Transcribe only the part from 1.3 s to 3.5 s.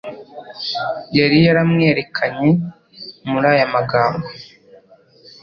yaramwerekanye muri